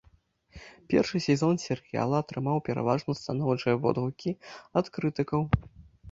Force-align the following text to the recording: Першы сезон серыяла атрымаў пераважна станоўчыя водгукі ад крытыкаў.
Першы 0.91 1.19
сезон 1.25 1.59
серыяла 1.65 2.21
атрымаў 2.23 2.57
пераважна 2.69 3.15
станоўчыя 3.19 3.75
водгукі 3.83 4.33
ад 4.81 4.85
крытыкаў. 4.97 5.41